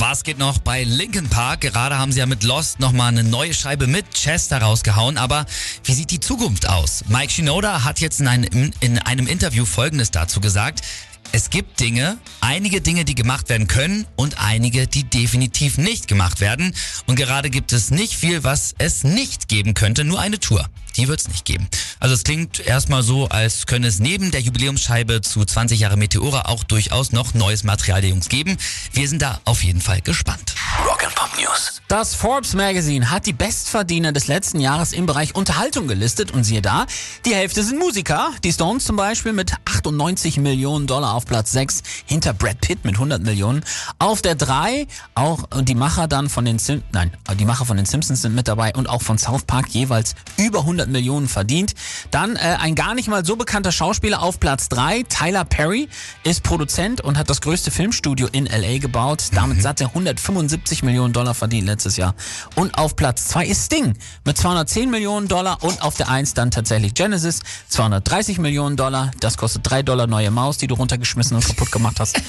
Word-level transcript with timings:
Was 0.00 0.24
geht 0.24 0.38
noch 0.38 0.56
bei 0.56 0.82
Linkin 0.82 1.28
Park? 1.28 1.60
Gerade 1.60 1.98
haben 1.98 2.10
sie 2.10 2.20
ja 2.20 2.26
mit 2.26 2.42
Lost 2.42 2.80
nochmal 2.80 3.08
eine 3.08 3.22
neue 3.22 3.52
Scheibe 3.52 3.86
mit 3.86 4.10
Chester 4.14 4.62
rausgehauen. 4.62 5.18
Aber 5.18 5.44
wie 5.84 5.92
sieht 5.92 6.10
die 6.10 6.20
Zukunft 6.20 6.66
aus? 6.66 7.04
Mike 7.08 7.30
Shinoda 7.30 7.84
hat 7.84 8.00
jetzt 8.00 8.18
in 8.18 8.26
einem, 8.26 8.72
in 8.80 8.98
einem 8.98 9.26
Interview 9.26 9.66
Folgendes 9.66 10.10
dazu 10.10 10.40
gesagt. 10.40 10.80
Es 11.32 11.50
gibt 11.50 11.78
Dinge, 11.80 12.16
einige 12.40 12.80
Dinge, 12.80 13.04
die 13.04 13.14
gemacht 13.14 13.50
werden 13.50 13.68
können 13.68 14.06
und 14.16 14.40
einige, 14.42 14.86
die 14.86 15.04
definitiv 15.04 15.76
nicht 15.76 16.08
gemacht 16.08 16.40
werden. 16.40 16.74
Und 17.06 17.16
gerade 17.16 17.50
gibt 17.50 17.74
es 17.74 17.90
nicht 17.90 18.14
viel, 18.14 18.42
was 18.42 18.74
es 18.78 19.04
nicht 19.04 19.48
geben 19.48 19.74
könnte, 19.74 20.04
nur 20.04 20.18
eine 20.18 20.40
Tour. 20.40 20.66
Die 20.96 21.08
wird 21.08 21.20
es 21.20 21.28
nicht 21.28 21.44
geben. 21.44 21.68
Also 22.00 22.14
es 22.14 22.24
klingt 22.24 22.60
erstmal 22.60 23.02
so, 23.02 23.28
als 23.28 23.66
könne 23.66 23.86
es 23.86 24.00
neben 24.00 24.30
der 24.32 24.40
Jubiläumsscheibe 24.40 25.20
zu 25.20 25.44
20 25.44 25.78
Jahre 25.78 25.96
Meteora 25.96 26.46
auch 26.46 26.64
durchaus 26.64 27.12
noch 27.12 27.34
neues 27.34 27.62
Material 27.62 28.00
der 28.00 28.10
Jungs 28.10 28.28
geben. 28.28 28.56
Wir 28.92 29.08
sind 29.08 29.22
da 29.22 29.40
auf 29.44 29.62
jeden 29.62 29.80
Fall 29.80 29.89
gespannt. 29.98 30.54
Rock 30.86 31.04
and 31.04 31.14
Pop 31.14 31.30
News. 31.36 31.82
Das 31.88 32.14
Forbes 32.14 32.54
Magazine 32.54 33.10
hat 33.10 33.26
die 33.26 33.32
Bestverdiener 33.32 34.12
des 34.12 34.28
letzten 34.28 34.60
Jahres 34.60 34.92
im 34.92 35.06
Bereich 35.06 35.34
Unterhaltung 35.34 35.88
gelistet 35.88 36.30
und 36.30 36.44
siehe 36.44 36.62
da, 36.62 36.86
die 37.26 37.34
Hälfte 37.34 37.64
sind 37.64 37.80
Musiker. 37.80 38.30
Die 38.44 38.52
Stones 38.52 38.84
zum 38.84 38.94
Beispiel 38.94 39.32
mit 39.32 39.52
98 39.80 40.36
Millionen 40.38 40.86
Dollar 40.86 41.14
auf 41.14 41.24
Platz 41.24 41.52
6, 41.52 41.82
hinter 42.04 42.34
Brad 42.34 42.60
Pitt 42.60 42.84
mit 42.84 42.94
100 42.96 43.22
Millionen. 43.22 43.64
Auf 43.98 44.20
der 44.20 44.34
3 44.34 44.86
auch 45.14 45.44
die 45.62 45.74
Macher 45.74 46.06
dann 46.06 46.28
von 46.28 46.44
den 46.44 46.58
Sim 46.58 46.82
nein, 46.92 47.10
die 47.38 47.44
Macher 47.44 47.64
von 47.64 47.76
den 47.76 47.86
Simpsons 47.86 48.22
sind 48.22 48.34
mit 48.34 48.46
dabei 48.46 48.74
und 48.74 48.88
auch 48.88 49.00
von 49.00 49.16
South 49.16 49.44
Park 49.44 49.68
jeweils 49.70 50.14
über 50.36 50.60
100 50.60 50.88
Millionen 50.88 51.28
verdient. 51.28 51.74
Dann 52.10 52.36
äh, 52.36 52.56
ein 52.60 52.74
gar 52.74 52.94
nicht 52.94 53.08
mal 53.08 53.24
so 53.24 53.36
bekannter 53.36 53.72
Schauspieler 53.72 54.22
auf 54.22 54.38
Platz 54.38 54.68
3, 54.68 55.04
Tyler 55.04 55.44
Perry, 55.44 55.88
ist 56.24 56.42
Produzent 56.42 57.00
und 57.00 57.16
hat 57.16 57.30
das 57.30 57.40
größte 57.40 57.70
Filmstudio 57.70 58.28
in 58.32 58.46
LA 58.46 58.78
gebaut. 58.78 59.24
Damit 59.32 59.62
satte 59.62 59.86
175 59.86 60.82
Millionen 60.82 61.14
Dollar 61.14 61.34
verdient 61.34 61.66
letztes 61.66 61.96
Jahr. 61.96 62.14
Und 62.54 62.76
auf 62.76 62.96
Platz 62.96 63.28
2 63.28 63.46
ist 63.46 63.66
Sting 63.66 63.96
mit 64.24 64.36
210 64.36 64.90
Millionen 64.90 65.28
Dollar 65.28 65.62
und 65.62 65.82
auf 65.82 65.96
der 65.96 66.10
1 66.10 66.34
dann 66.34 66.50
tatsächlich 66.50 66.92
Genesis 66.92 67.40
230 67.68 68.38
Millionen 68.38 68.76
Dollar. 68.76 69.10
Das 69.20 69.38
kostet 69.38 69.62
3 69.70 69.84
Dollar 69.84 70.08
neue 70.08 70.30
Maus, 70.32 70.58
die 70.58 70.66
du 70.66 70.74
runtergeschmissen 70.74 71.36
und 71.36 71.46
kaputt 71.46 71.70
gemacht 71.70 72.00
hast. 72.00 72.20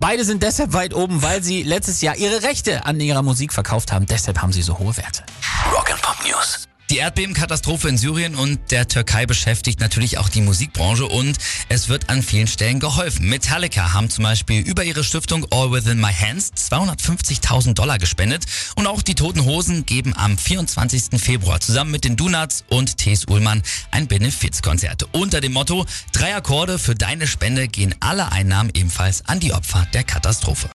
Beide 0.00 0.24
sind 0.24 0.42
deshalb 0.42 0.72
weit 0.72 0.94
oben, 0.94 1.22
weil 1.22 1.42
sie 1.42 1.62
letztes 1.62 2.00
Jahr 2.00 2.16
ihre 2.16 2.42
Rechte 2.42 2.86
an 2.86 2.98
ihrer 2.98 3.22
Musik 3.22 3.52
verkauft 3.52 3.92
haben. 3.92 4.06
Deshalb 4.06 4.40
haben 4.40 4.52
sie 4.52 4.62
so 4.62 4.78
hohe 4.78 4.96
Werte. 4.96 5.22
Rock 5.70 5.92
and 5.92 6.02
Pop 6.02 6.16
News. 6.26 6.66
Die 6.92 6.98
Erdbebenkatastrophe 6.98 7.88
in 7.88 7.96
Syrien 7.96 8.34
und 8.34 8.70
der 8.70 8.86
Türkei 8.86 9.24
beschäftigt 9.24 9.80
natürlich 9.80 10.18
auch 10.18 10.28
die 10.28 10.42
Musikbranche 10.42 11.06
und 11.06 11.38
es 11.70 11.88
wird 11.88 12.10
an 12.10 12.22
vielen 12.22 12.46
Stellen 12.46 12.80
geholfen. 12.80 13.30
Metallica 13.30 13.94
haben 13.94 14.10
zum 14.10 14.24
Beispiel 14.24 14.60
über 14.60 14.84
ihre 14.84 15.02
Stiftung 15.02 15.46
All 15.50 15.72
Within 15.72 15.98
My 15.98 16.12
Hands 16.12 16.52
250.000 16.52 17.72
Dollar 17.72 17.98
gespendet 17.98 18.44
und 18.76 18.86
auch 18.86 19.00
die 19.00 19.14
Toten 19.14 19.46
Hosen 19.46 19.86
geben 19.86 20.12
am 20.14 20.36
24. 20.36 21.18
Februar 21.18 21.60
zusammen 21.60 21.92
mit 21.92 22.04
den 22.04 22.16
Donuts 22.16 22.62
und 22.68 22.98
T.S. 22.98 23.24
Ullmann 23.24 23.62
ein 23.90 24.06
Benefizkonzert. 24.06 25.08
Unter 25.12 25.40
dem 25.40 25.54
Motto, 25.54 25.86
drei 26.12 26.36
Akkorde 26.36 26.78
für 26.78 26.94
deine 26.94 27.26
Spende 27.26 27.68
gehen 27.68 27.94
alle 28.00 28.32
Einnahmen 28.32 28.70
ebenfalls 28.74 29.24
an 29.26 29.40
die 29.40 29.54
Opfer 29.54 29.86
der 29.94 30.04
Katastrophe. 30.04 30.68